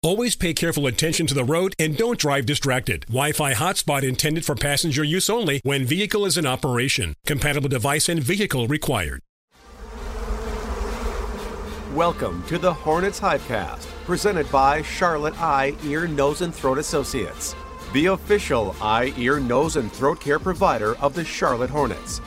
[0.00, 3.04] Always pay careful attention to the road and don't drive distracted.
[3.06, 7.14] Wi-Fi hotspot intended for passenger use only when vehicle is in operation.
[7.26, 9.22] Compatible device and vehicle required.
[11.96, 17.56] Welcome to the Hornets Hivecast, presented by Charlotte Eye, Ear, Nose, and Throat Associates,
[17.92, 22.20] the official eye, ear, nose, and throat care provider of the Charlotte Hornets.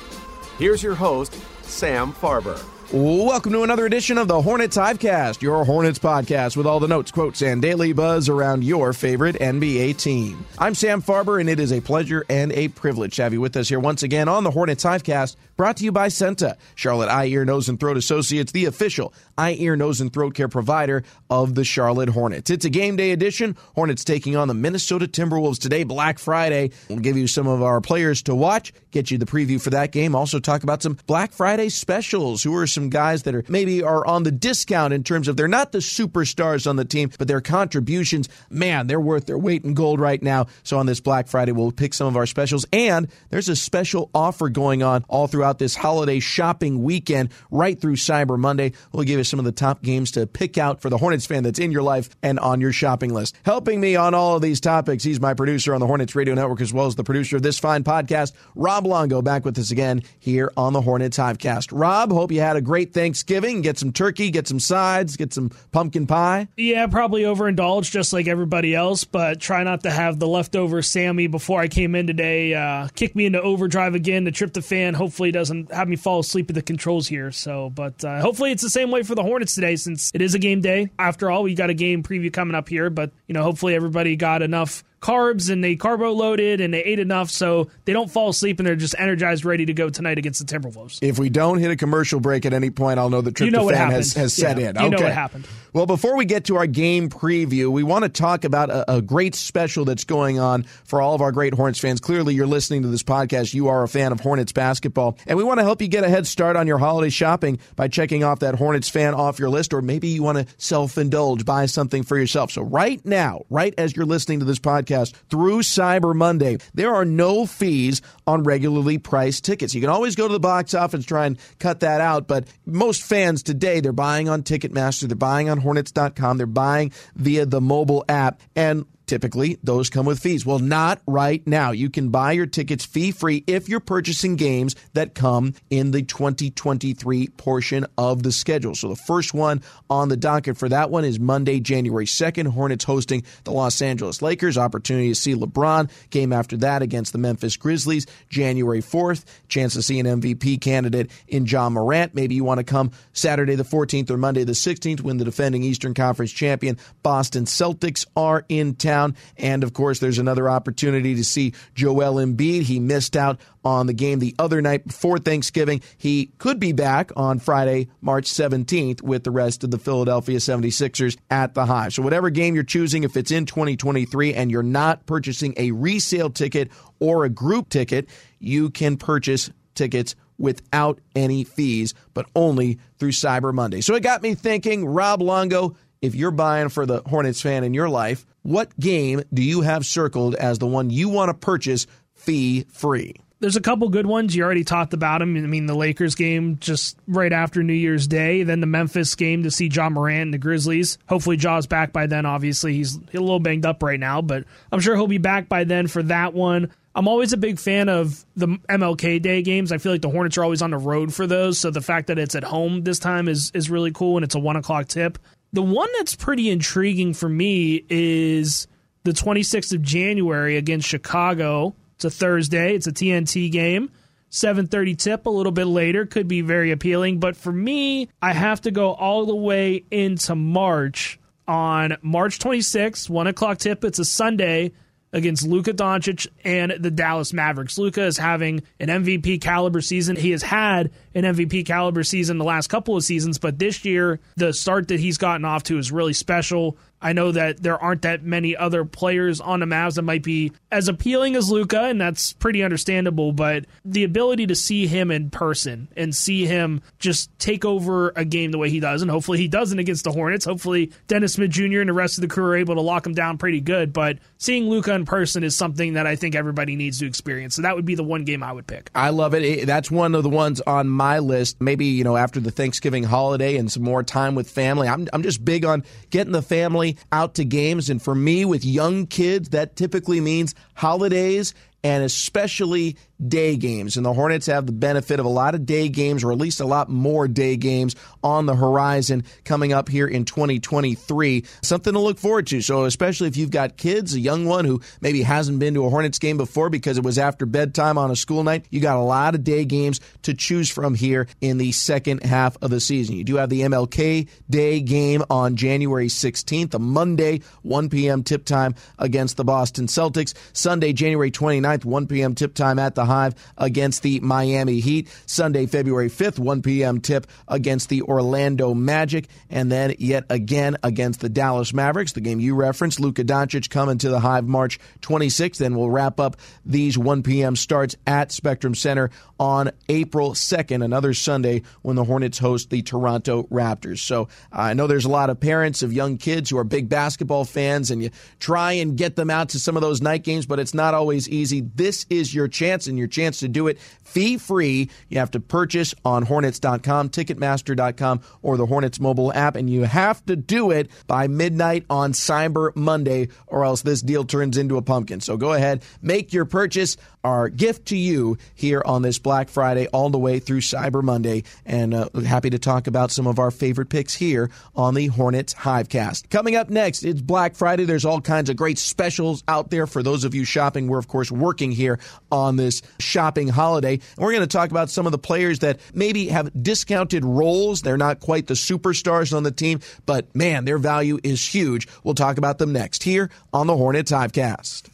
[0.57, 2.61] Here's your host, Sam Farber.
[2.93, 7.09] Welcome to another edition of the Hornets Hivecast, your Hornets podcast with all the notes,
[7.09, 10.45] quotes, and daily buzz around your favorite NBA team.
[10.59, 13.55] I'm Sam Farber, and it is a pleasure and a privilege to have you with
[13.55, 17.27] us here once again on the Hornets Hivecast, brought to you by CEENTA, Charlotte Eye,
[17.27, 21.55] Ear, Nose, and Throat Associates, the official eye, ear, nose, and throat care provider of
[21.55, 22.49] the Charlotte Hornets.
[22.49, 23.55] It's a game day edition.
[23.75, 26.71] Hornets taking on the Minnesota Timberwolves today, Black Friday.
[26.89, 29.91] We'll give you some of our players to watch, get you the preview for that
[29.91, 32.43] game, also talk about some Black Friday specials.
[32.43, 35.47] Who are some guys that are maybe are on the discount in terms of they're
[35.47, 39.73] not the superstars on the team, but their contributions, man, they're worth their weight in
[39.73, 40.47] gold right now.
[40.63, 42.65] So on this Black Friday, we'll pick some of our specials.
[42.73, 47.95] And there's a special offer going on all throughout this holiday shopping weekend, right through
[47.95, 48.73] Cyber Monday.
[48.91, 51.43] We'll give you some of the top games to pick out for the Hornets fan
[51.43, 53.35] that's in your life and on your shopping list.
[53.43, 56.61] Helping me on all of these topics, he's my producer on the Hornets Radio Network
[56.61, 60.03] as well as the producer of this fine podcast, Rob Longo, back with us again
[60.19, 61.69] here on the Hornets Hivecast.
[61.71, 63.61] Rob, hope you had a great Thanksgiving.
[63.61, 66.47] Get some turkey, get some sides, get some pumpkin pie.
[66.55, 71.27] Yeah, probably overindulged just like everybody else, but try not to have the leftover Sammy
[71.27, 74.23] before I came in today uh, kick me into overdrive again.
[74.23, 77.31] The tryptophan hopefully doesn't have me fall asleep at the controls here.
[77.31, 80.33] So, but uh, hopefully it's the same way for the Hornets today since it is
[80.35, 80.89] a game day.
[80.99, 84.15] After all, we got a game preview coming up here, but you know, hopefully everybody
[84.15, 88.29] got enough carbs and they carbo loaded and they ate enough so they don't fall
[88.29, 90.99] asleep and they're just energized, ready to go tonight against the Timberwolves.
[91.01, 93.51] If we don't hit a commercial break at any point, I'll know that tryptophan You
[93.51, 94.75] know has, has set Yeah, in.
[94.83, 95.47] you know what happened.
[95.73, 99.01] Well, before we get to our game preview, we want to talk about a, a
[99.01, 102.01] great special that's going on for all of our great Hornets fans.
[102.01, 103.53] Clearly, you're listening to this podcast.
[103.53, 105.17] You are a fan of Hornets basketball.
[105.25, 107.87] And we want to help you get a head start on your holiday shopping by
[107.87, 111.45] checking off that Hornets fan off your list, or maybe you want to self indulge,
[111.45, 112.51] buy something for yourself.
[112.51, 117.05] So, right now, right as you're listening to this podcast, through Cyber Monday, there are
[117.05, 119.73] no fees on regularly priced tickets.
[119.73, 123.03] You can always go to the box office, try and cut that out, but most
[123.03, 128.03] fans today, they're buying on Ticketmaster, they're buying on Hornets.com, they're buying via the mobile
[128.09, 128.41] app.
[128.55, 130.45] And Typically, those come with fees.
[130.45, 131.71] Well, not right now.
[131.71, 136.01] You can buy your tickets fee free if you're purchasing games that come in the
[136.01, 138.73] 2023 portion of the schedule.
[138.73, 142.47] So, the first one on the docket for that one is Monday, January 2nd.
[142.47, 144.57] Hornets hosting the Los Angeles Lakers.
[144.57, 145.91] Opportunity to see LeBron.
[146.09, 149.25] Game after that against the Memphis Grizzlies, January 4th.
[149.49, 152.15] Chance to see an MVP candidate in Ja Morant.
[152.15, 155.63] Maybe you want to come Saturday the 14th or Monday the 16th when the defending
[155.63, 159.00] Eastern Conference champion Boston Celtics are in town.
[159.37, 162.63] And of course, there's another opportunity to see Joel Embiid.
[162.63, 165.81] He missed out on the game the other night before Thanksgiving.
[165.97, 171.17] He could be back on Friday, March 17th with the rest of the Philadelphia 76ers
[171.29, 171.93] at the Hive.
[171.93, 176.29] So whatever game you're choosing, if it's in 2023 and you're not purchasing a resale
[176.29, 178.07] ticket or a group ticket,
[178.39, 183.81] you can purchase tickets without any fees, but only through Cyber Monday.
[183.81, 187.73] So it got me thinking, Rob Longo, if you're buying for the Hornets fan in
[187.73, 191.85] your life, what game do you have circled as the one you want to purchase
[192.15, 193.15] fee free?
[193.39, 194.35] There's a couple good ones.
[194.35, 195.35] You already talked about them.
[195.35, 199.43] I mean, the Lakers game just right after New Year's Day, then the Memphis game
[199.43, 200.99] to see Ja Morant and the Grizzlies.
[201.07, 202.27] Hopefully, Ja's back by then.
[202.27, 205.63] Obviously, he's a little banged up right now, but I'm sure he'll be back by
[205.63, 206.71] then for that one.
[206.93, 209.71] I'm always a big fan of the MLK Day games.
[209.71, 212.07] I feel like the Hornets are always on the road for those, so the fact
[212.07, 214.87] that it's at home this time is is really cool, and it's a one o'clock
[214.87, 215.17] tip.
[215.53, 218.67] The one that's pretty intriguing for me is
[219.03, 221.75] the 26th of January against Chicago.
[221.95, 222.75] It's a Thursday.
[222.75, 223.91] It's a TNT game.
[224.29, 228.61] 7:30 tip a little bit later could be very appealing, but for me, I have
[228.61, 231.19] to go all the way into March
[231.49, 233.83] on March 26th, one o'clock tip.
[233.83, 234.71] It's a Sunday
[235.13, 237.77] against Luka Doncic and the Dallas Mavericks.
[237.77, 240.15] Luka is having an MVP caliber season.
[240.15, 244.19] He has had an MVP caliber season the last couple of seasons, but this year
[244.35, 246.77] the start that he's gotten off to is really special.
[247.01, 250.51] I know that there aren't that many other players on the Mavs that might be
[250.71, 253.31] as appealing as Luka, and that's pretty understandable.
[253.31, 258.23] But the ability to see him in person and see him just take over a
[258.23, 260.45] game the way he does, and hopefully he doesn't against the Hornets.
[260.45, 261.79] Hopefully Dennis Smith Jr.
[261.79, 263.93] and the rest of the crew are able to lock him down pretty good.
[263.93, 267.55] But seeing Luka in person is something that I think everybody needs to experience.
[267.55, 268.89] So that would be the one game I would pick.
[268.93, 269.65] I love it.
[269.65, 271.59] That's one of the ones on my list.
[271.59, 274.87] Maybe you know after the Thanksgiving holiday and some more time with family.
[274.87, 277.89] I'm I'm just big on getting the family out to games.
[277.89, 281.53] And for me, with young kids, that typically means holidays
[281.83, 282.97] and especially
[283.27, 283.97] day games.
[283.97, 286.59] And the Hornets have the benefit of a lot of day games, or at least
[286.59, 291.45] a lot more day games on the horizon coming up here in 2023.
[291.61, 292.61] Something to look forward to.
[292.61, 295.89] So, especially if you've got kids, a young one who maybe hasn't been to a
[295.89, 299.01] Hornets game before because it was after bedtime on a school night, you got a
[299.01, 303.15] lot of day games to choose from here in the second half of the season.
[303.15, 308.23] You do have the MLK Day game on January 16th, a Monday, 1 p.m.
[308.23, 310.33] tip time against the Boston Celtics.
[310.53, 312.35] Sunday, January 29th, 1 p.m.
[312.35, 315.07] tip time at the Hive against the Miami Heat.
[315.25, 316.99] Sunday, February 5th, 1 p.m.
[316.99, 319.27] tip against the Orlando Magic.
[319.49, 322.99] And then yet again against the Dallas Mavericks, the game you referenced.
[322.99, 325.57] Luka Doncic coming to the Hive March 26th.
[325.57, 327.55] Then we'll wrap up these 1 p.m.
[327.55, 329.09] starts at Spectrum Center
[329.39, 333.99] on April 2nd, another Sunday when the Hornets host the Toronto Raptors.
[333.99, 336.89] So uh, I know there's a lot of parents of young kids who are big
[336.89, 340.45] basketball fans, and you try and get them out to some of those night games,
[340.45, 341.60] but it's not always easy.
[341.75, 343.79] This is your chance, and your chance to do it
[344.11, 344.89] fee free.
[345.09, 350.25] You have to purchase on Hornets.com, Ticketmaster.com, or the Hornets mobile app, and you have
[350.25, 354.81] to do it by midnight on Cyber Monday, or else this deal turns into a
[354.81, 355.21] pumpkin.
[355.21, 356.97] So go ahead, make your purchase.
[357.23, 361.43] Our gift to you here on this Black Friday, all the way through Cyber Monday,
[361.67, 365.53] and uh, happy to talk about some of our favorite picks here on the Hornets
[365.53, 366.31] Hivecast.
[366.31, 367.85] Coming up next, it's Black Friday.
[367.85, 370.87] There's all kinds of great specials out there for those of you shopping.
[370.87, 371.99] We're, of course, working here
[372.31, 373.93] on this shopping holiday.
[373.93, 377.81] And we're going to talk about some of the players that maybe have discounted roles.
[377.81, 381.87] They're not quite the superstars on the team, but man, their value is huge.
[382.03, 384.87] We'll talk about them next here on the Hornets Hivecast.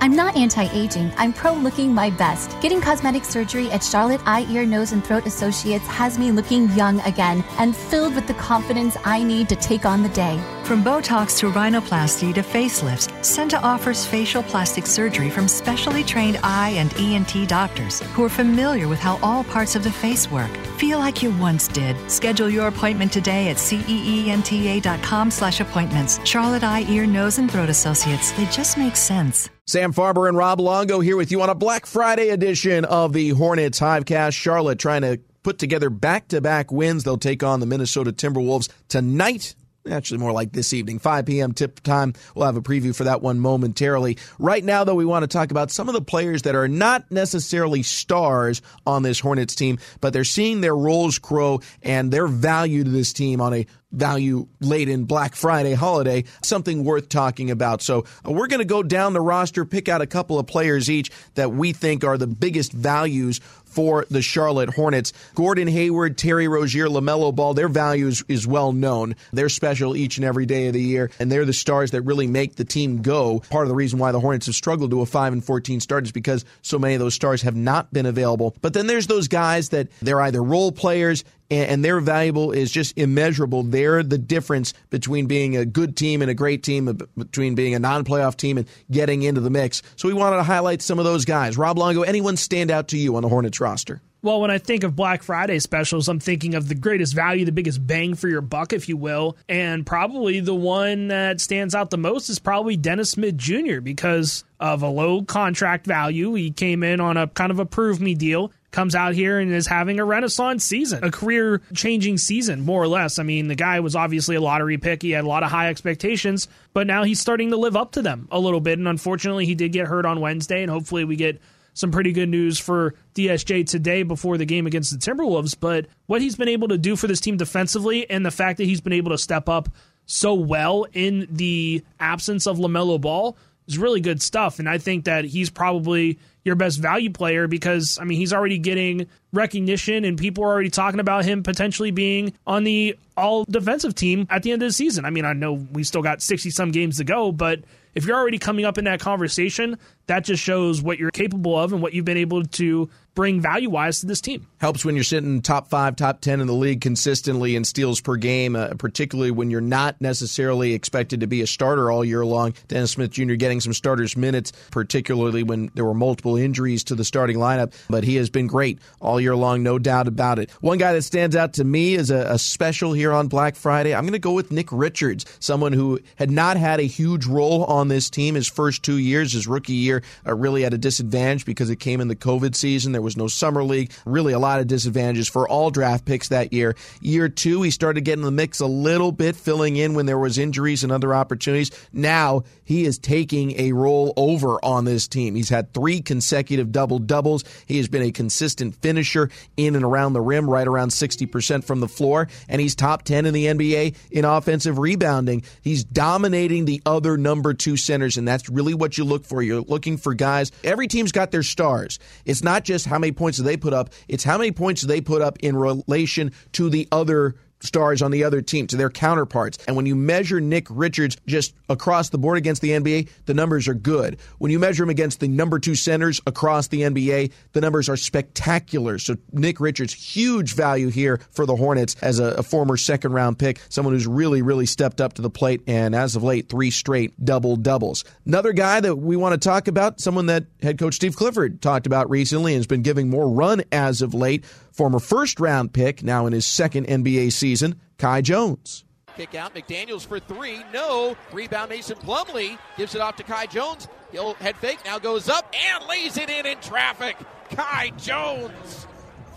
[0.00, 2.60] I'm not anti aging, I'm pro looking my best.
[2.60, 7.00] Getting cosmetic surgery at Charlotte Eye, Ear, Nose, and Throat Associates has me looking young
[7.00, 10.40] again and filled with the confidence I need to take on the day.
[10.66, 16.70] From Botox to rhinoplasty to facelifts, CEENTA offers facial plastic surgery from specially trained eye
[16.70, 20.50] and ENT doctors who are familiar with how all parts of the face work.
[20.76, 21.96] Feel like you once did.
[22.10, 26.18] Schedule your appointment today at ceenta.com slash appointments.
[26.24, 28.32] Charlotte Eye, Ear, Nose, and Throat Associates.
[28.32, 29.48] They just make sense.
[29.68, 33.28] Sam Farber and Rob Longo here with you on a Black Friday edition of the
[33.28, 34.32] Hornets Hivecast.
[34.34, 37.04] Charlotte trying to put together back to back wins.
[37.04, 39.54] They'll take on the Minnesota Timberwolves tonight
[39.90, 43.22] actually more like this evening 5 p.m tip time we'll have a preview for that
[43.22, 46.54] one momentarily right now though we want to talk about some of the players that
[46.54, 52.12] are not necessarily stars on this hornets team but they're seeing their roles grow and
[52.12, 57.50] their value to this team on a value laden Black Friday holiday, something worth talking
[57.50, 57.82] about.
[57.82, 60.90] So uh, we're going to go down the roster, pick out a couple of players
[60.90, 65.12] each that we think are the biggest values for the Charlotte Hornets.
[65.34, 69.16] Gordon Hayward, Terry Rozier, LaMelo Ball, their value is, is well known.
[69.32, 72.26] They're special each and every day of the year, and they're the stars that really
[72.26, 73.40] make the team go.
[73.50, 76.04] Part of the reason why the Hornets have struggled to a 5 and 14 start
[76.04, 78.56] is because so many of those stars have not been available.
[78.62, 82.96] But then there's those guys that they're either role players and their valuable is just
[82.98, 83.62] immeasurable.
[83.62, 87.74] They're the difference between being a good team and a great team, uh, between being
[87.74, 89.82] a non-playoff team and getting into the mix.
[89.96, 91.56] So we wanted to highlight some of those guys.
[91.56, 94.00] Rob Longo, anyone stand out to you on the Hornets roster?
[94.22, 97.52] Well, when I think of Black Friday specials, I'm thinking of the greatest value, the
[97.52, 99.36] biggest bang for your buck, if you will.
[99.48, 103.80] And probably the one that stands out the most is probably Dennis Smith Jr.
[103.80, 106.34] because of a low contract value.
[106.34, 109.50] He came in on a kind of a prove me deal comes out here and
[109.50, 113.18] is having a renaissance season, a career changing season, more or less.
[113.18, 115.00] I mean, the guy was obviously a lottery pick.
[115.00, 118.02] He had a lot of high expectations, but now he's starting to live up to
[118.02, 118.78] them a little bit.
[118.78, 121.40] And unfortunately, he did get hurt on Wednesday, and hopefully, we get
[121.76, 125.54] some pretty good news for DSJ today before the game against the Timberwolves.
[125.60, 128.64] But what he's been able to do for this team defensively and the fact that
[128.64, 129.68] he's been able to step up
[130.06, 133.36] so well in the absence of LaMelo Ball
[133.68, 134.58] is really good stuff.
[134.58, 138.58] And I think that he's probably your best value player because I mean he's already
[138.58, 143.94] getting recognition and people are already talking about him potentially being on the all defensive
[143.94, 145.04] team at the end of the season.
[145.04, 147.60] I mean, I know we still got 60 some games to go, but
[147.96, 151.72] if you're already coming up in that conversation, that just shows what you're capable of
[151.72, 154.46] and what you've been able to bring value wise to this team.
[154.58, 158.14] Helps when you're sitting top five, top 10 in the league consistently in steals per
[158.14, 162.54] game, uh, particularly when you're not necessarily expected to be a starter all year long.
[162.68, 163.34] Dennis Smith Jr.
[163.34, 167.72] getting some starters minutes, particularly when there were multiple injuries to the starting lineup.
[167.88, 170.50] But he has been great all year long, no doubt about it.
[170.60, 173.94] One guy that stands out to me is a, a special here on Black Friday.
[173.94, 177.64] I'm going to go with Nick Richards, someone who had not had a huge role
[177.64, 181.46] on this team his first two years, his rookie year, uh, really at a disadvantage
[181.46, 182.92] because it came in the COVID season.
[182.92, 183.92] There was no summer league.
[184.04, 186.76] Really, a lot of disadvantages for all draft picks that year.
[187.00, 190.36] Year two, he started getting the mix a little bit, filling in when there was
[190.36, 191.70] injuries and other opportunities.
[191.92, 195.36] Now he is taking a role over on this team.
[195.36, 197.44] He's had three consecutive double doubles.
[197.66, 201.80] He has been a consistent finisher in and around the rim, right around 60% from
[201.80, 205.44] the floor, and he's top 10 in the NBA in offensive rebounding.
[205.62, 209.42] He's dominating the other number two centers, and that's really what you look for.
[209.42, 210.50] You're looking for guys.
[210.64, 211.98] Every team's got their stars.
[212.24, 214.86] It's not just how many points do they put up, it's how many points do
[214.86, 218.90] they put up in relation to the other stars on the other team, to their
[218.90, 219.58] counterparts.
[219.66, 223.68] And when you measure Nick Richards just across the board against the NBA, the numbers
[223.68, 224.18] are good.
[224.38, 227.96] When you measure him against the number two centers across the NBA, the numbers are
[227.96, 228.98] spectacular.
[228.98, 233.38] So Nick Richards, huge value here for the Hornets as a, a former second round
[233.38, 235.62] pick, someone who's really, really stepped up to the plate.
[235.66, 238.04] And as of late, three straight double doubles.
[238.24, 241.86] Another guy that we want to talk about, someone that head coach Steve Clifford talked
[241.86, 244.44] about recently and has been giving more run as of late
[244.76, 248.84] former first round pick, now in his second NBA season, Kai Jones.
[249.16, 251.16] Kick out, McDaniels for three, no.
[251.32, 253.88] Rebound, Mason Plumlee gives it off to Kai Jones.
[254.12, 257.16] He'll head fake, now goes up and lays it in in traffic.
[257.50, 258.86] Kai Jones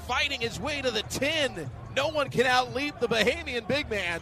[0.05, 1.69] fighting his way to the 10.
[1.95, 4.21] No one can outleap the Bahamian big man.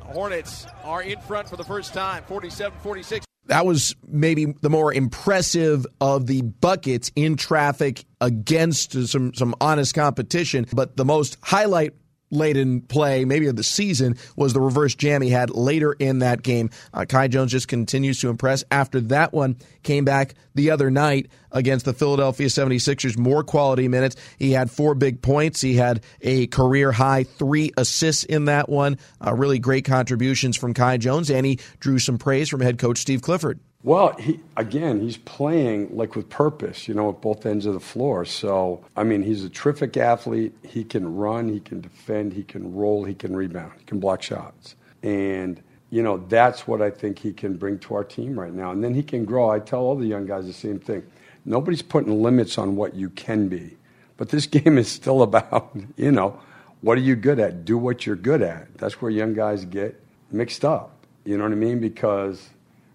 [0.00, 4.70] The Hornets are in front for the first time, 47 46 that was maybe the
[4.70, 10.66] more impressive of the buckets in traffic against some some honest competition.
[10.72, 11.94] But the most highlight
[12.30, 16.42] laden play, maybe of the season, was the reverse jam he had later in that
[16.42, 16.70] game.
[16.92, 18.64] Uh, Kai Jones just continues to impress.
[18.70, 24.16] After that one, came back the other night against the Philadelphia 76ers, more quality minutes.
[24.38, 25.60] He had four big points.
[25.60, 28.98] He had a career high three assists in that one.
[29.24, 32.98] Uh, really great contributions from Kai Jones, and he drew some praise from head coach
[32.98, 33.60] Steve Clifford.
[33.88, 37.80] Well, he, again, he's playing like with purpose, you know, at both ends of the
[37.80, 38.26] floor.
[38.26, 40.54] So, I mean, he's a terrific athlete.
[40.62, 44.20] He can run, he can defend, he can roll, he can rebound, he can block
[44.20, 44.76] shots.
[45.02, 48.72] And, you know, that's what I think he can bring to our team right now.
[48.72, 49.48] And then he can grow.
[49.48, 51.02] I tell all the young guys the same thing.
[51.46, 53.78] Nobody's putting limits on what you can be.
[54.18, 56.38] But this game is still about, you know,
[56.82, 57.64] what are you good at?
[57.64, 58.76] Do what you're good at.
[58.76, 59.98] That's where young guys get
[60.30, 60.90] mixed up.
[61.24, 61.80] You know what I mean?
[61.80, 62.50] Because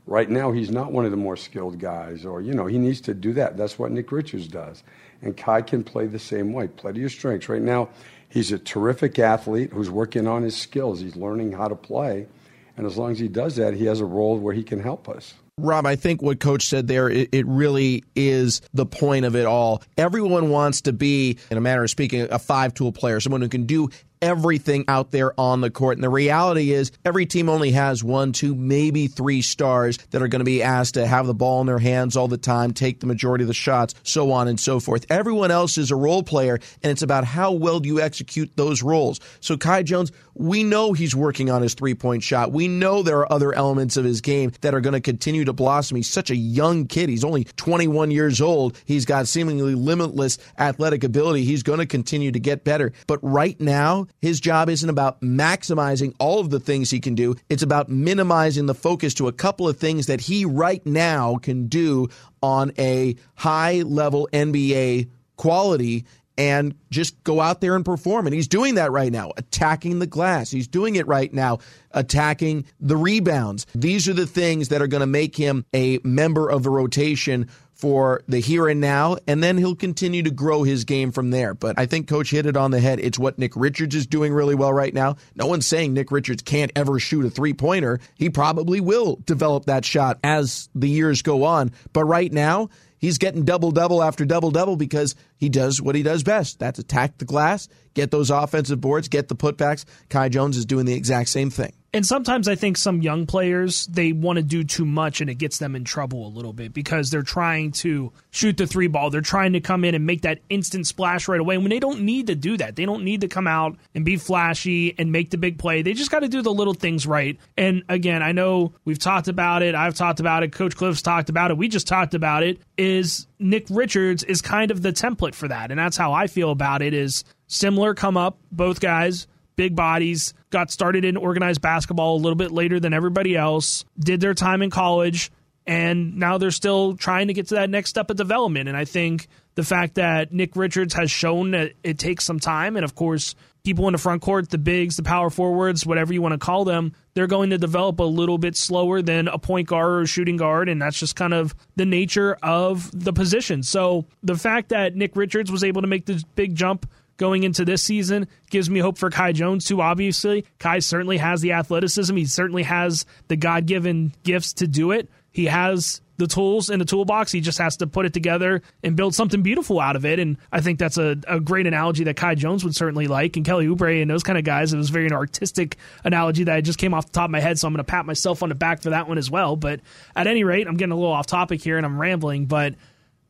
[0.05, 2.99] Right now, he's not one of the more skilled guys, or, you know, he needs
[3.01, 3.55] to do that.
[3.55, 4.83] That's what Nick Richards does.
[5.21, 6.67] And Kai can play the same way.
[6.67, 7.47] Play to your strengths.
[7.47, 7.89] Right now,
[8.27, 10.99] he's a terrific athlete who's working on his skills.
[10.99, 12.27] He's learning how to play.
[12.75, 15.07] And as long as he does that, he has a role where he can help
[15.07, 15.35] us.
[15.59, 19.45] Rob, I think what Coach said there, it, it, really is the point of it
[19.45, 19.83] all.
[19.97, 23.49] Everyone wants to be, in a manner of speaking, a five tool player, someone who
[23.49, 23.89] can do
[24.23, 25.97] everything out there on the court.
[25.97, 30.27] And the reality is, every team only has one, two, maybe three stars that are
[30.27, 33.01] going to be asked to have the ball in their hands all the time, take
[33.01, 35.05] the majority of the shots, so on and so forth.
[35.09, 38.81] Everyone else is a role player, and it's about how well do you execute those
[38.81, 39.19] roles.
[39.41, 42.51] So, Kai Jones, we know he's working on his three point shot.
[42.51, 45.53] We know there are other elements of his game that are going to continue to
[45.53, 45.97] blossom.
[45.97, 47.09] He's such a young kid.
[47.09, 48.77] He's only 21 years old.
[48.85, 51.43] He's got seemingly limitless athletic ability.
[51.43, 52.93] He's going to continue to get better.
[53.07, 57.35] But right now, his job isn't about maximizing all of the things he can do.
[57.49, 61.67] It's about minimizing the focus to a couple of things that he right now can
[61.67, 62.09] do
[62.41, 66.05] on a high level NBA quality
[66.37, 68.27] and just go out there and perform.
[68.27, 70.49] And he's doing that right now, attacking the glass.
[70.51, 71.59] He's doing it right now,
[71.91, 73.65] attacking the rebounds.
[73.75, 77.49] These are the things that are going to make him a member of the rotation
[77.73, 81.53] for the here and now, and then he'll continue to grow his game from there.
[81.53, 82.99] But I think Coach hit it on the head.
[82.99, 85.17] It's what Nick Richards is doing really well right now.
[85.35, 87.99] No one's saying Nick Richards can't ever shoot a three pointer.
[88.15, 91.71] He probably will develop that shot as the years go on.
[91.91, 92.69] But right now,
[93.03, 96.57] he's getting double double after double double because he does what he does best.
[96.57, 99.83] That's attack the glass, get those offensive boards, get the putbacks.
[100.09, 101.73] Kai Jones is doing the exact same thing.
[101.95, 105.35] And sometimes I think some young players they want to do too much and it
[105.35, 109.11] gets them in trouble a little bit because they're trying to shoot the three ball.
[109.11, 112.01] They're trying to come in and make that instant splash right away when they don't
[112.01, 112.75] need to do that.
[112.75, 115.83] They don't need to come out and be flashy and make the big play.
[115.83, 117.37] They just got to do the little things right.
[117.57, 119.75] And again, I know we've talked about it.
[119.75, 120.51] I've talked about it.
[120.51, 121.57] Coach Cliff's talked about it.
[121.57, 122.59] We just talked about it.
[122.75, 125.69] Is Nick Richards is kind of the template for that.
[125.69, 130.33] And that's how I feel about it is similar come up, both guys big bodies,
[130.49, 134.61] got started in organized basketball a little bit later than everybody else, did their time
[134.61, 135.31] in college,
[135.65, 138.67] and now they're still trying to get to that next step of development.
[138.67, 142.75] And I think the fact that Nick Richards has shown that it takes some time,
[142.75, 146.21] and of course, people in the front court, the bigs, the power forwards, whatever you
[146.21, 149.69] want to call them, they're going to develop a little bit slower than a point
[149.69, 153.63] guard or a shooting guard, and that's just kind of the nature of the position.
[153.63, 157.65] So the fact that Nick Richards was able to make this big jump going into
[157.65, 159.81] this season gives me hope for Kai Jones too.
[159.81, 162.15] Obviously, Kai certainly has the athleticism.
[162.15, 165.09] He certainly has the God given gifts to do it.
[165.31, 167.31] He has the tools in the toolbox.
[167.31, 170.19] He just has to put it together and build something beautiful out of it.
[170.19, 173.35] And I think that's a, a great analogy that Kai Jones would certainly like.
[173.35, 176.55] And Kelly Oubre and those kind of guys, it was very an artistic analogy that
[176.55, 177.57] I just came off the top of my head.
[177.57, 179.55] So I'm going to pat myself on the back for that one as well.
[179.55, 179.79] But
[180.15, 182.45] at any rate, I'm getting a little off topic here and I'm rambling.
[182.45, 182.75] But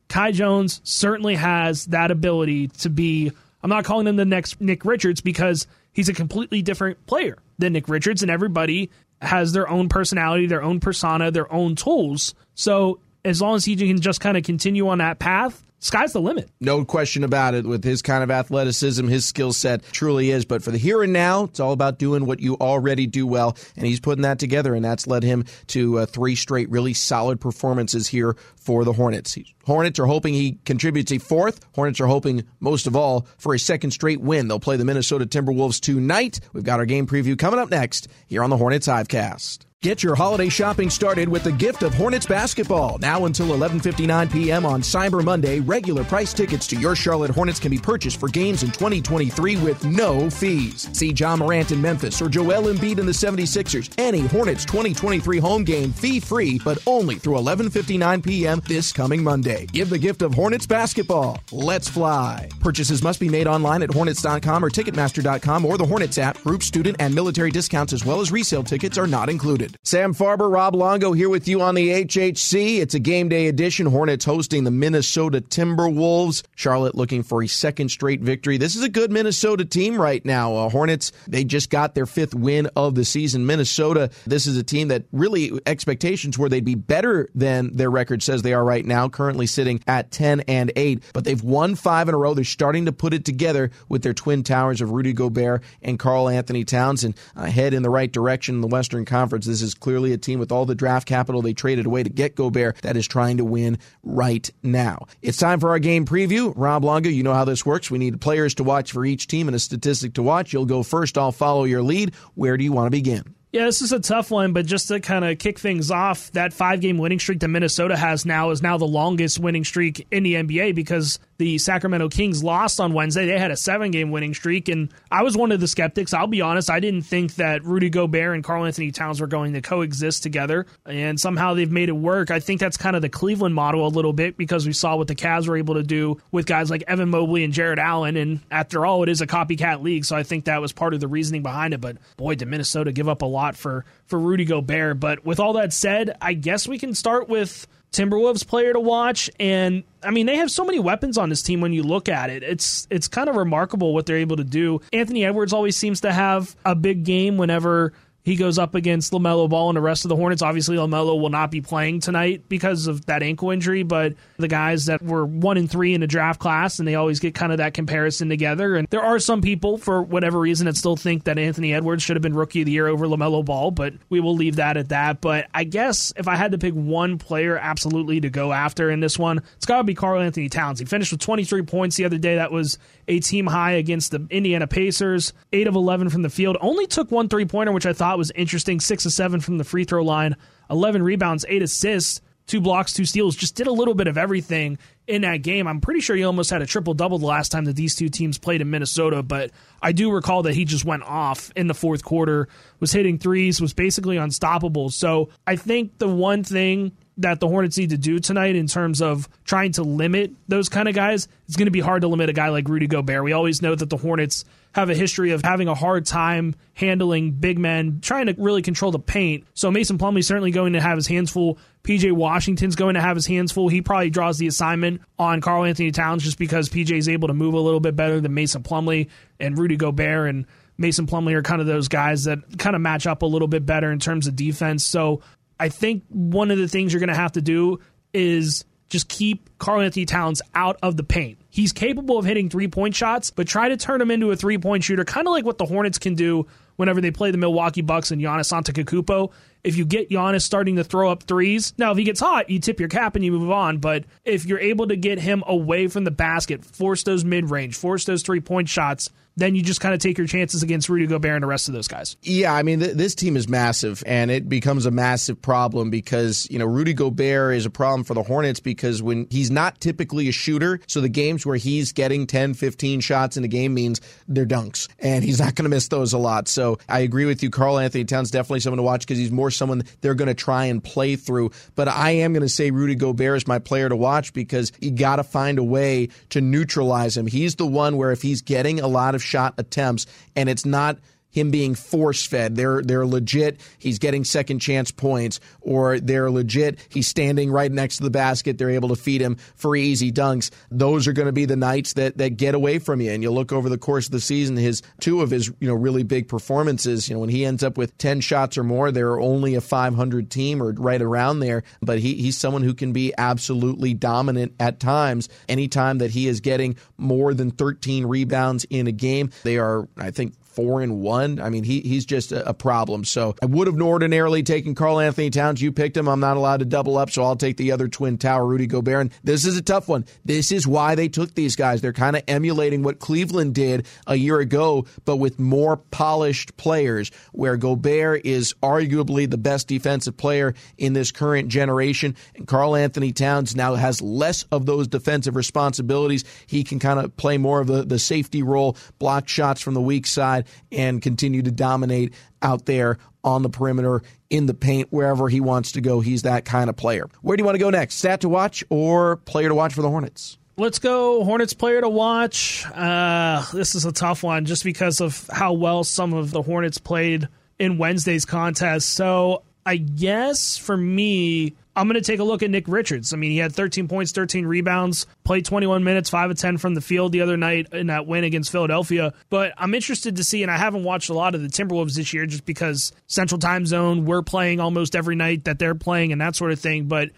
[0.08, 3.32] Kai Jones certainly has that ability to be
[3.64, 7.72] I'm not calling him the next Nick Richards because he's a completely different player than
[7.72, 8.90] Nick Richards, and everybody
[9.22, 12.34] has their own personality, their own persona, their own tools.
[12.54, 16.20] So as long as he can just kind of continue on that path, sky's the
[16.20, 16.50] limit.
[16.60, 17.64] No question about it.
[17.64, 20.44] With his kind of athleticism, his skill set truly is.
[20.44, 23.56] But for the here and now, it's all about doing what you already do well.
[23.76, 27.40] And he's putting that together, and that's led him to uh, three straight really solid
[27.40, 29.36] performances here for the Hornets.
[29.64, 31.64] Hornets are hoping he contributes a fourth.
[31.74, 34.48] Hornets are hoping, most of all, for a second straight win.
[34.48, 36.40] They'll play the Minnesota Timberwolves tonight.
[36.52, 39.63] We've got our game preview coming up next here on the Hornets Hivecast.
[39.84, 42.96] Get your holiday shopping started with the gift of Hornets basketball.
[43.02, 44.64] Now until 11:59 p.m.
[44.64, 48.62] on Cyber Monday, regular price tickets to your Charlotte Hornets can be purchased for games
[48.62, 50.88] in 2023 with no fees.
[50.94, 53.92] See Ja Morant in Memphis or Joel Embiid in the 76ers.
[53.98, 58.62] Any Hornets 2023 home game fee-free, but only through 11:59 p.m.
[58.66, 59.66] this coming Monday.
[59.66, 61.42] Give the gift of Hornets basketball.
[61.52, 62.48] Let's fly.
[62.58, 66.42] Purchases must be made online at hornets.com or ticketmaster.com or the Hornets app.
[66.42, 69.73] Group, student, and military discounts as well as resale tickets are not included.
[69.82, 72.78] Sam Farber, Rob Longo here with you on the HHC.
[72.78, 73.86] It's a game day edition.
[73.86, 76.42] Hornets hosting the Minnesota Timberwolves.
[76.54, 78.56] Charlotte looking for a second straight victory.
[78.56, 80.54] This is a good Minnesota team right now.
[80.54, 83.46] Uh, Hornets, they just got their fifth win of the season.
[83.46, 88.22] Minnesota, this is a team that really expectations were they'd be better than their record
[88.22, 91.02] says they are right now, currently sitting at 10 and 8.
[91.12, 92.34] But they've won five in a row.
[92.34, 96.64] They're starting to put it together with their twin towers of Rudy Gobert and Karl-Anthony
[96.64, 99.46] Towns and uh, head in the right direction in the Western Conference.
[99.46, 102.36] This is clearly a team with all the draft capital they traded away to get
[102.36, 105.06] Gobert that is trying to win right now.
[105.22, 106.52] It's time for our game preview.
[106.56, 107.90] Rob Longo, you know how this works.
[107.90, 110.52] We need players to watch for each team and a statistic to watch.
[110.52, 111.18] You'll go first.
[111.18, 112.14] I'll follow your lead.
[112.34, 113.34] Where do you want to begin?
[113.54, 116.52] Yeah, this is a tough one, but just to kind of kick things off, that
[116.52, 120.24] five game winning streak that Minnesota has now is now the longest winning streak in
[120.24, 123.26] the NBA because the Sacramento Kings lost on Wednesday.
[123.26, 126.12] They had a seven game winning streak, and I was one of the skeptics.
[126.12, 129.60] I'll be honest, I didn't think that Rudy Gobert and Karl-Anthony Towns were going to
[129.60, 132.30] coexist together, and somehow they've made it work.
[132.30, 135.08] I think that's kind of the Cleveland model a little bit because we saw what
[135.08, 138.40] the Cavs were able to do with guys like Evan Mobley and Jarrett Allen, and
[138.50, 141.08] after all, it is a copycat league, so I think that was part of the
[141.08, 141.80] reasoning behind it.
[141.80, 145.00] But boy, did Minnesota give up a lot for for Rudy Gobert.
[145.00, 149.30] But with all that said, I guess we can start with Timberwolves player to watch.
[149.38, 152.28] And I mean, they have so many weapons on this team when you look at
[152.28, 152.42] it.
[152.42, 154.80] It's it's kind of remarkable what they're able to do.
[154.92, 157.92] Anthony Edwards always seems to have a big game whenever
[158.24, 160.40] he goes up against LaMelo Ball and the rest of the Hornets.
[160.40, 164.86] Obviously, LaMelo will not be playing tonight because of that ankle injury, but the guys
[164.86, 167.58] that were one and three in the draft class, and they always get kind of
[167.58, 168.76] that comparison together.
[168.76, 172.16] And there are some people, for whatever reason, that still think that Anthony Edwards should
[172.16, 174.88] have been rookie of the year over LaMelo Ball, but we will leave that at
[174.88, 175.20] that.
[175.20, 179.00] But I guess if I had to pick one player absolutely to go after in
[179.00, 180.78] this one, it's got to be Karl-Anthony Towns.
[180.78, 182.36] He finished with 23 points the other day.
[182.36, 186.56] That was a team high against the Indiana Pacers, 8 of 11 from the field.
[186.62, 188.80] Only took one three pointer, which I thought was interesting.
[188.80, 190.36] 6 of 7 from the free throw line,
[190.70, 193.36] 11 rebounds, 8 assists, 2 blocks, 2 steals.
[193.36, 195.66] Just did a little bit of everything in that game.
[195.66, 198.08] I'm pretty sure he almost had a triple double the last time that these two
[198.08, 199.50] teams played in Minnesota, but
[199.82, 202.48] I do recall that he just went off in the fourth quarter,
[202.80, 204.90] was hitting threes, was basically unstoppable.
[204.90, 209.00] So I think the one thing that the Hornets need to do tonight in terms
[209.00, 212.28] of trying to limit those kind of guys, it's going to be hard to limit
[212.28, 213.22] a guy like Rudy Gobert.
[213.22, 217.30] We always know that the Hornets have a history of having a hard time handling
[217.30, 219.46] big men, trying to really control the paint.
[219.54, 221.58] So Mason Plumlee's certainly going to have his hands full.
[221.84, 223.68] PJ Washington's going to have his hands full.
[223.68, 227.54] He probably draws the assignment on Karl-Anthony Towns just because PJ is able to move
[227.54, 230.46] a little bit better than Mason Plumlee and Rudy Gobert and
[230.76, 233.64] Mason Plumlee are kind of those guys that kind of match up a little bit
[233.64, 234.84] better in terms of defense.
[234.84, 235.20] So
[235.64, 237.80] I think one of the things you're going to have to do
[238.12, 241.38] is just keep Karl-Anthony Towns out of the paint.
[241.48, 244.58] He's capable of hitting three point shots, but try to turn him into a three
[244.58, 246.46] point shooter, kind of like what the Hornets can do
[246.76, 249.32] whenever they play the Milwaukee Bucks and Giannis Antetokounmpo.
[249.62, 252.58] If you get Giannis starting to throw up threes, now if he gets hot, you
[252.58, 253.78] tip your cap and you move on.
[253.78, 257.74] But if you're able to get him away from the basket, force those mid range,
[257.74, 261.06] force those three point shots, then you just kind of take your chances against Rudy
[261.06, 262.16] Gobert and the rest of those guys.
[262.22, 266.46] Yeah, I mean, th- this team is massive, and it becomes a massive problem because,
[266.50, 270.28] you know, Rudy Gobert is a problem for the Hornets because when he's not typically
[270.28, 274.00] a shooter, so the games where he's getting 10, 15 shots in a game means
[274.28, 276.46] they're dunks, and he's not going to miss those a lot.
[276.46, 277.50] So I agree with you.
[277.50, 280.82] Karl-Anthony Towns definitely someone to watch because he's more someone they're going to try and
[280.82, 281.50] play through.
[281.74, 284.92] But I am going to say Rudy Gobert is my player to watch because you
[284.92, 287.26] got to find a way to neutralize him.
[287.26, 290.06] He's the one where if he's getting a lot of shot attempts
[290.36, 290.98] and it's not
[291.34, 292.54] him being force fed.
[292.54, 293.60] They're they're legit.
[293.78, 296.78] He's getting second chance points, or they're legit.
[296.88, 298.56] He's standing right next to the basket.
[298.56, 300.50] They're able to feed him for easy dunks.
[300.70, 303.10] Those are going to be the nights that that get away from you.
[303.10, 305.74] And you look over the course of the season, his two of his you know
[305.74, 307.08] really big performances.
[307.08, 310.30] You know when he ends up with ten shots or more, they're only a 500
[310.30, 311.64] team or right around there.
[311.82, 315.28] But he he's someone who can be absolutely dominant at times.
[315.48, 320.12] Anytime that he is getting more than 13 rebounds in a game, they are I
[320.12, 321.40] think four and one.
[321.40, 323.04] I mean, he he's just a, a problem.
[323.04, 325.60] So I would have ordinarily taken Karl-Anthony Towns.
[325.60, 326.08] You picked him.
[326.08, 329.00] I'm not allowed to double up, so I'll take the other twin tower, Rudy Gobert.
[329.00, 330.04] And this is a tough one.
[330.24, 331.80] This is why they took these guys.
[331.80, 337.10] They're kind of emulating what Cleveland did a year ago, but with more polished players,
[337.32, 342.16] where Gobert is arguably the best defensive player in this current generation.
[342.36, 346.24] And Karl-Anthony Towns now has less of those defensive responsibilities.
[346.46, 349.80] He can kind of play more of the, the safety role, block shots from the
[349.80, 355.28] weak side and continue to dominate out there on the perimeter, in the paint, wherever
[355.28, 356.00] he wants to go.
[356.00, 357.08] He's that kind of player.
[357.22, 357.96] Where do you want to go next?
[357.96, 360.38] Stat to watch or player to watch for the Hornets?
[360.56, 362.64] Let's go Hornets player to watch.
[362.66, 366.78] Uh, this is a tough one just because of how well some of the Hornets
[366.78, 367.28] played
[367.58, 368.90] in Wednesday's contest.
[368.90, 373.12] So I guess for me, I'm going to take a look at Nick Richards.
[373.12, 376.74] I mean, he had 13 points, 13 rebounds, played 21 minutes, 5 of 10 from
[376.74, 379.12] the field the other night in that win against Philadelphia.
[379.28, 382.12] But I'm interested to see, and I haven't watched a lot of the Timberwolves this
[382.12, 386.20] year just because Central Time Zone, we're playing almost every night that they're playing and
[386.20, 386.84] that sort of thing.
[386.86, 387.10] But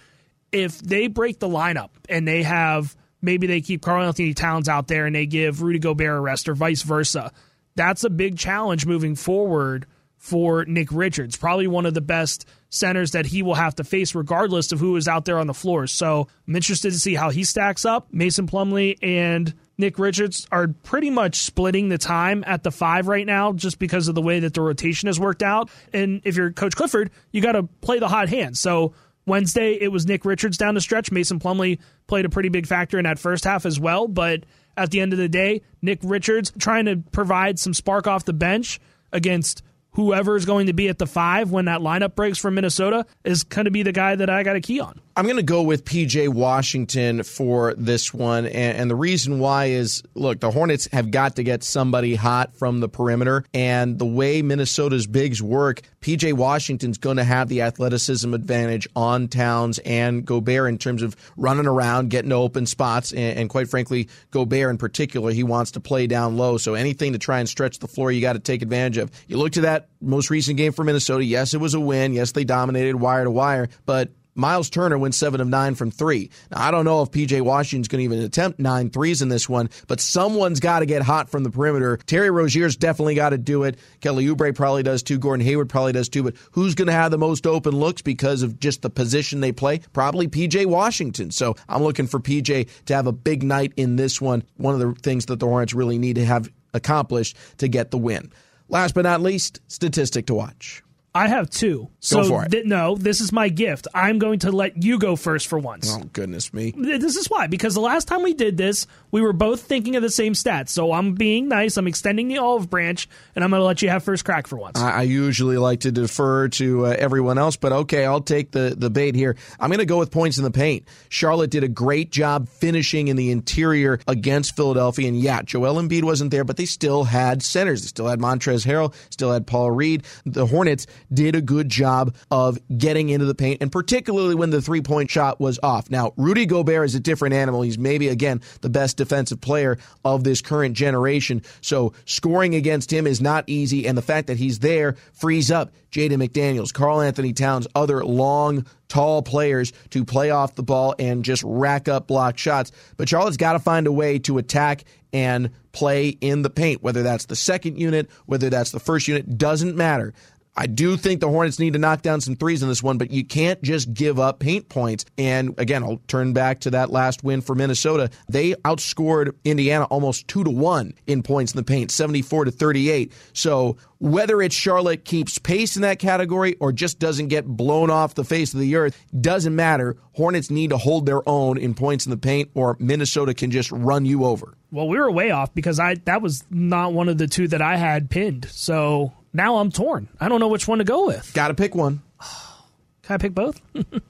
[0.53, 5.07] if they break the lineup and they have maybe they keep Karl-Anthony Towns out there
[5.07, 7.33] and they give Rudy Gobert a rest or vice versa,
[7.75, 9.87] that's a big challenge moving forward
[10.19, 11.37] for Nick Richards.
[11.37, 14.97] Probably one of the best centers that he will have to face, regardless of who
[14.97, 15.87] is out there on the floor.
[15.87, 18.09] So I'm interested to see how he stacks up.
[18.13, 23.27] Mason Plumlee and Nick Richards are pretty much splitting the time at the five right
[23.27, 25.71] now just because of the way that the rotation has worked out.
[25.93, 28.57] And if you're Coach Clifford, you got to play the hot hand.
[28.57, 28.95] So
[29.27, 31.13] Wednesday, it was Nick Richards down the stretch.
[31.13, 34.09] Mason Plumlee played a pretty big factor in that first half as well.
[34.09, 34.45] But
[34.77, 38.33] at the end of the day, Nick Richards trying to provide some spark off the
[38.33, 38.81] bench
[39.13, 39.63] against
[39.97, 43.43] whoever is going to be at the five when that lineup breaks for Minnesota is
[43.43, 45.01] going to be the guy that I got a key on.
[45.19, 48.45] I'm going to go with PJ Washington for this one.
[48.45, 52.55] And, and, the reason why is look, the Hornets have got to get somebody hot
[52.55, 53.43] from the perimeter.
[53.55, 59.29] And the way Minnesota's bigs work, PJ Washington's going to have the athleticism advantage on
[59.29, 63.13] Towns and Gobert in terms of running around, getting open spots.
[63.13, 66.59] And, and quite frankly, Gobert in particular, he wants to play down low.
[66.59, 69.11] So anything to try and stretch the floor, you got to take advantage of.
[69.29, 71.25] You look to that most recent game for Minnesota.
[71.25, 72.13] Yes, it was a win.
[72.13, 76.31] Yes, they dominated wire to wire, but Myles Turner went seven of nine from three.
[76.51, 79.49] Now, I don't know if PJ Washington's going to even attempt nine threes in this
[79.49, 81.97] one, but someone's got to get hot from the perimeter.
[81.97, 83.79] Terry Rozier's definitely got to do it.
[84.01, 85.19] Kelly Oubre probably does too.
[85.19, 86.23] Gordon Hayward probably does too.
[86.23, 89.53] But who's going to have the most open looks because of just the position they
[89.53, 89.81] play?
[89.93, 91.31] Probably PJ Washington.
[91.31, 94.43] So I'm looking for PJ to have a big night in this one.
[94.57, 97.99] One of the things that the Hornets really need to have accomplished to get the
[97.99, 98.31] win.
[98.69, 100.83] Last but not least, statistic to watch.
[101.17, 101.89] I have two.
[102.01, 102.51] So go for it.
[102.51, 103.89] Th- no, this is my gift.
[103.95, 105.91] I'm going to let you go first for once.
[105.91, 106.75] Oh goodness me!
[106.77, 110.03] This is why because the last time we did this, we were both thinking of
[110.03, 110.69] the same stats.
[110.69, 111.79] So I'm being nice.
[111.79, 114.57] I'm extending the olive branch, and I'm going to let you have first crack for
[114.57, 114.79] once.
[114.79, 118.75] I, I usually like to defer to uh, everyone else, but okay, I'll take the
[118.77, 119.37] the bait here.
[119.59, 120.87] I'm going to go with points in the paint.
[121.09, 126.05] Charlotte did a great job finishing in the interior against Philadelphia, and yeah, Joel Embiid
[126.05, 127.83] wasn't there, but they still had centers.
[127.83, 130.05] They still had Montrezl Harrell, still had Paul Reed.
[130.25, 134.63] The Hornets did a good job of getting into the paint, and particularly when the
[134.63, 135.91] three point shot was off.
[135.91, 137.63] Now, Rudy Gobert is a different animal.
[137.63, 141.43] He's maybe, again, the best defensive player of this current generation.
[141.61, 145.73] So scoring against him is not easy, and the fact that he's there frees up
[145.91, 151.43] Jaden McDaniels, Karl-Anthony Towns, other long, tall players to play off the ball and just
[151.45, 152.71] rack up block shots.
[152.97, 157.03] But Charlotte's got to find a way to attack and play in the paint, whether
[157.03, 160.13] that's the second unit, whether that's the first unit, doesn't matter.
[160.59, 163.11] I do think the Hornets need to knock down some threes in this one, but
[163.11, 165.05] you can't just give up paint points.
[165.19, 168.11] And again, I'll turn back to that last win for Minnesota.
[168.29, 173.13] They outscored Indiana almost two to one in points in the paint, 74 to 38.
[173.35, 178.15] So whether it's Charlotte keeps pace in that category or just doesn't get blown off
[178.15, 179.97] the face of the earth, doesn't matter.
[180.13, 183.71] Hornets need to hold their own in points in the paint, or Minnesota can just
[183.73, 184.55] run you over.
[184.71, 187.63] Well, we were way off because I that was not one of the two that
[187.63, 188.47] I had pinned.
[188.51, 190.09] So now I'm torn.
[190.21, 191.33] I don't know which one to go with.
[191.35, 192.03] Got to pick one.
[193.03, 193.61] Can I pick both?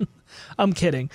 [0.59, 1.11] I'm kidding.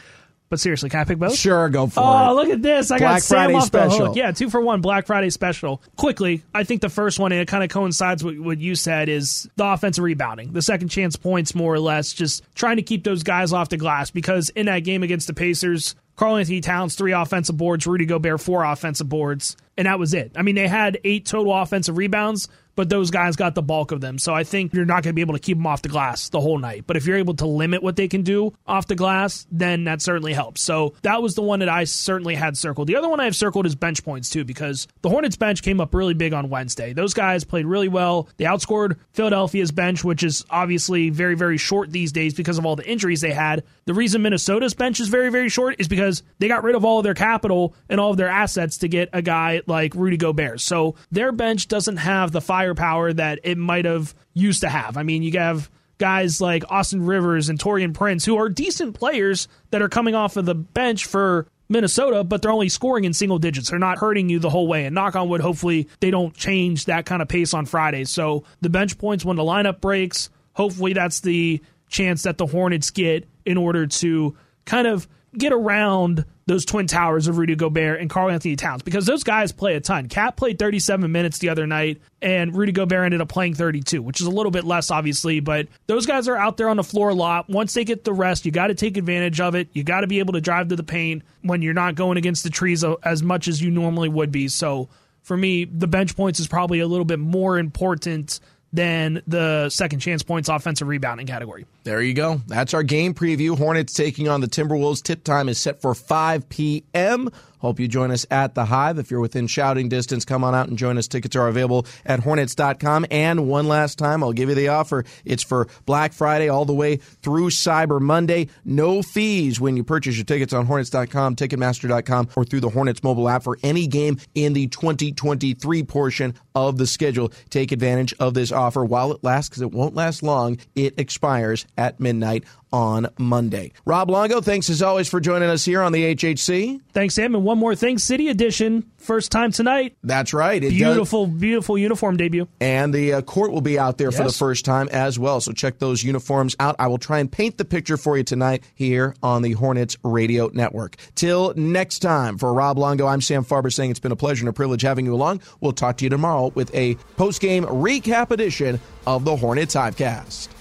[0.52, 1.34] But seriously, can I pick both?
[1.34, 2.30] Sure, go for oh, it.
[2.30, 2.92] Oh, look at this.
[2.92, 4.00] I Black got Sam Friday off special.
[4.00, 4.16] the hook.
[4.18, 5.82] Yeah, two for one Black Friday special.
[5.96, 9.08] Quickly, I think the first one, and it kind of coincides with what you said,
[9.08, 10.52] is the offensive rebounding.
[10.52, 13.78] The second chance points, more or less, just trying to keep those guys off the
[13.78, 18.42] glass because in that game against the Pacers, Karl-Anthony Towns, three offensive boards, Rudy Gobert,
[18.42, 20.34] four offensive boards, and that was it.
[20.36, 22.50] I mean, they had eight total offensive rebounds,
[22.82, 24.18] but those guys got the bulk of them.
[24.18, 26.30] So I think you're not going to be able to keep them off the glass
[26.30, 26.86] the whole night.
[26.88, 30.02] But if you're able to limit what they can do off the glass, then that
[30.02, 30.64] certainly helps.
[30.64, 32.88] So that was the one that I certainly had circled.
[32.88, 35.80] The other one I have circled is bench points too, because the Hornets bench came
[35.80, 36.92] up really big on Wednesday.
[36.92, 38.28] Those guys played really well.
[38.38, 42.76] They outscored Philadelphia's bench, which is obviously very, very short these days because of all
[42.76, 43.64] the injuries they had.
[43.86, 46.98] The reason Minnesota's bench is very, very short is because they got rid of all
[46.98, 50.62] of their capital and all of their assets to get a guy like Rudy Gobert.
[50.62, 52.42] So their bench doesn't have the
[52.76, 54.98] firepower that it might have used to have.
[54.98, 59.48] I mean, you have guys like Austin Rivers and Taurean Prince who are decent players
[59.70, 63.40] that are coming off of the bench for Minnesota, but they're only scoring in single
[63.40, 63.70] digits.
[63.70, 64.86] They're not hurting you the whole way.
[64.86, 68.10] And knock on wood, hopefully they don't change that kind of pace on Fridays.
[68.10, 72.90] So the bench points when the lineup breaks, hopefully that's the chance that the Hornets
[72.90, 75.08] get in order to kind of
[75.38, 79.76] get around those twin towers of Rudy Gobert and Karl-Anthony Towns because those guys play
[79.76, 80.08] a ton.
[80.08, 84.22] KAT played 37 minutes the other night, and Rudy Gobert ended up playing 32, which
[84.22, 87.10] is a little bit less, obviously, but those guys are out there on the floor
[87.10, 87.50] a lot.
[87.50, 89.68] Once they get the rest, you got to take advantage of it.
[89.74, 92.44] You got to be able to drive to the paint when you're not going against
[92.44, 94.48] the trees as much as you normally would be.
[94.48, 94.90] So
[95.22, 98.40] for me, the bench points is probably a little bit more important
[98.74, 101.66] than the second chance points offensive rebounding category.
[101.84, 102.42] There you go.
[102.46, 103.58] That's our game preview.
[103.58, 105.02] Hornets taking on the Timberwolves.
[105.02, 107.30] Tip time is set for 5 p.m.
[107.62, 108.98] Hope you join us at the Hive.
[108.98, 111.08] If you're within shouting distance, come on out and join us.
[111.08, 113.06] Tickets are available at hornets.com.
[113.12, 115.06] And one last time, I'll give you the offer.
[115.26, 118.50] It's for Black Friday all the way through Cyber Monday.
[118.66, 123.30] No fees when you purchase your tickets on hornets.com, ticketmaster.com, or through the Hornets mobile
[123.30, 127.32] app for any game in the 2023 portion of the schedule.
[127.52, 130.58] Take advantage of this offer while it lasts because it won't last long.
[130.74, 133.74] It expires at midnight on Monday.
[133.86, 136.80] Rob Longo, thanks as always for joining us here on the HHC.
[136.94, 137.36] Thanks, Sam.
[137.36, 139.98] And one more thing City Edition, first time tonight.
[140.04, 140.62] That's right.
[140.62, 141.36] Beautiful, does.
[141.36, 142.48] beautiful uniform debut.
[142.60, 144.18] And the uh, court will be out there yes.
[144.18, 145.42] for the first time as well.
[145.42, 146.76] So check those uniforms out.
[146.80, 150.50] I will try and paint the picture for you tonight here on the Hornets Radio
[150.54, 150.96] Network.
[151.16, 154.50] Till next time, for Rob Longo, I'm Sam Farber saying it's been a pleasure and
[154.50, 155.42] a privilege having you along.
[155.60, 160.61] We'll talk to you tomorrow with a post game recap edition of the Hornets Hivecast.